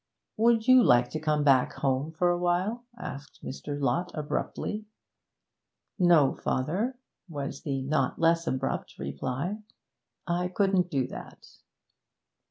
'Would 0.35 0.67
you 0.67 0.81
like 0.81 1.11
to 1.11 1.19
come 1.19 1.43
back 1.43 1.73
home 1.73 2.11
for 2.11 2.31
a 2.31 2.37
while?' 2.39 2.85
asked 2.97 3.45
Mr. 3.45 3.79
Lott 3.79 4.09
abruptly. 4.15 4.85
'No, 5.99 6.33
father,' 6.43 6.97
was 7.29 7.61
the 7.61 7.83
not 7.83 8.17
less 8.17 8.47
abrupt 8.47 8.97
reply. 8.97 9.59
'I 10.25 10.47
couldn't 10.55 10.89
do 10.89 11.05
that.' 11.05 11.47